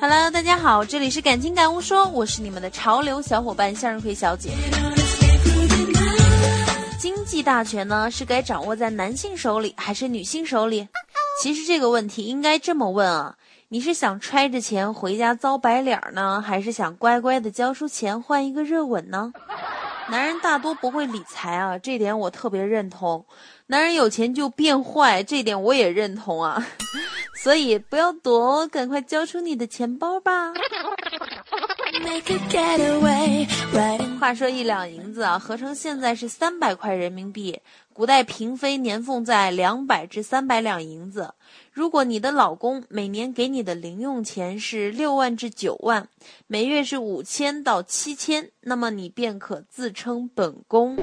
[0.00, 4.50] Hello，大家好，这里是感情感悟说，我是你们的潮流小伙伴向日葵小姐。
[6.98, 10.88] 经济大权呢，是该掌握在男性手里还是女性手里？
[11.40, 13.36] 其实这个问题应该这么问啊：
[13.68, 19.32] 你是想揣着钱回家遭白脸呢，还是想乖乖的交出钱换一个热吻呢？
[20.10, 23.24] 男人大多不会理财啊，这点我特别认同。
[23.66, 26.66] 男人有钱就变坏，这点我也认同啊。
[27.42, 30.52] 所以不要躲，赶快交出你的钱包吧。
[34.20, 37.58] 话说一两银子啊，合成现在是三百块人民币。
[37.92, 41.32] 古代嫔妃年俸在两百至三百两银子。
[41.72, 46.08] 如果你的老公每年给你的零用钱是六万至九万，
[46.46, 50.96] 每月是五千到七千，那么你便可自称本宫。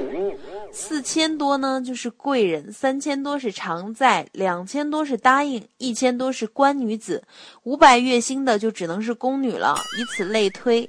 [0.77, 7.23] 四千多呢就是贵人，三千多是常在，两千多是答应，一千多是官女子，
[7.63, 10.87] 五百月薪的就只能是宫女了，以此类推。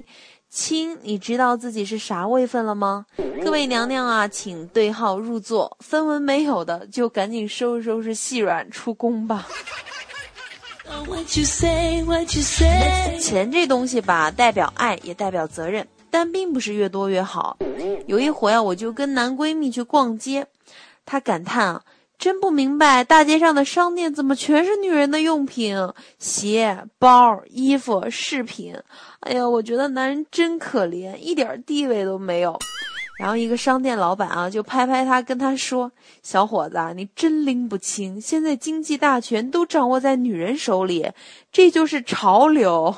[0.49, 3.05] 亲，你知道自己是啥位分了吗？
[3.41, 5.77] 各位娘娘啊，请对号入座。
[5.79, 9.47] 分文没有的，就赶紧收拾收拾细软出宫吧。
[13.19, 15.87] 钱这东西吧，代表爱，也代表责任，
[16.17, 17.59] 但并不是越多越好。
[18.07, 20.47] 有一回啊，我就跟男闺蜜去逛街，
[21.05, 21.83] 她感叹啊。
[22.17, 25.77] 真不明白，大街上的商店怎么全是女人的用品，
[26.17, 28.75] 鞋、包、衣服、饰品。
[29.19, 32.57] 哎呀，我觉得男人真可怜，一点地位都没有。
[33.19, 35.91] 然后一个商店老板啊，就拍拍他，跟他说
[36.23, 41.11] ：“小伙子，你真拎不清，现在经济大权都掌握在女人手里，
[41.51, 42.95] 这就是潮流。”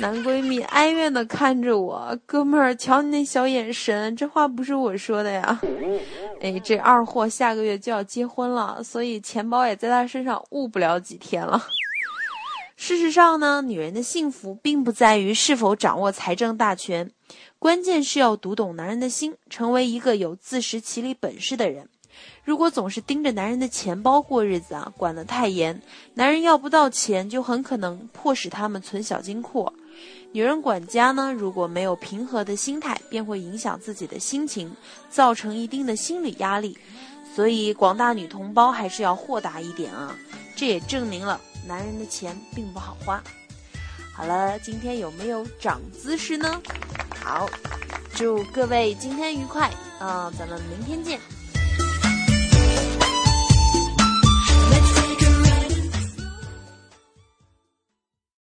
[0.00, 5.60] 男闺蜜哀怨的看着我，哥们儿，瞧你那小眼神，这话不是我说的呀。
[6.40, 11.62] 哎，这二货下个月就要结婚了，所以钱包也在他身上捂不了几天了。
[12.74, 17.10] 事实上呢，女人的幸福并不在于是否掌握财政大权，
[17.58, 21.88] 关键是要读懂男人的心，成为一个有自食其力本事的人。
[22.44, 25.80] 如果总是盯着男人的钱包过日子啊，管得太严，
[26.14, 29.72] 男人要不到钱，就很可能迫使他们存小金库。
[30.32, 34.74] 女人管家呢，如果没有平和的心态，便会影响自己的心情，
[35.10, 36.76] 造成一定的心理压力。
[37.34, 40.16] 所以，广大女同胞还是要豁达一点啊！
[40.56, 43.22] 这也证明了男人的钱并不好花。
[44.14, 46.60] 好了，今天有没有长姿势呢？
[47.22, 47.46] 好，
[48.14, 50.32] 祝各位今天愉快啊！
[50.38, 51.20] 咱们明天见。